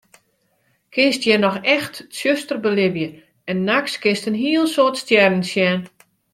Kinst 0.93 1.21
hjir 1.25 1.39
noch 1.43 1.59
echt 1.75 1.93
tsjuster 2.13 2.57
belibje 2.65 3.09
en 3.51 3.57
nachts 3.69 3.95
kinst 4.03 4.27
in 4.29 4.41
hiel 4.43 4.65
soad 4.75 4.95
stjerren 5.03 5.47
sjen. 5.51 5.79